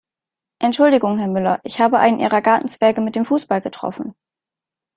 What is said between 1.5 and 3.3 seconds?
ich habe einen Ihrer Gartenzwerge mit dem